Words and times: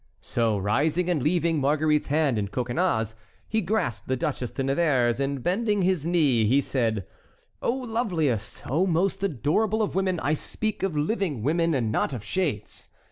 So 0.23 0.57
rising 0.57 1.11
and 1.11 1.21
leaving 1.21 1.59
Marguerite's 1.61 2.07
hand 2.07 2.39
in 2.39 2.47
Coconnas's, 2.47 3.13
he 3.47 3.61
grasped 3.61 4.07
the 4.07 4.15
Duchesse 4.15 4.49
de 4.49 4.63
Nevers's, 4.63 5.19
and 5.19 5.43
bending 5.43 5.83
his 5.83 6.07
knee 6.07 6.43
he 6.47 6.59
said: 6.59 7.05
"O 7.61 7.71
loveliest—O 7.71 8.87
most 8.87 9.23
adorable 9.23 9.83
of 9.83 9.93
women—I 9.93 10.33
speak 10.33 10.81
of 10.81 10.97
living 10.97 11.43
women, 11.43 11.75
and 11.75 11.91
not 11.91 12.13
of 12.15 12.23
shades!" 12.25 12.89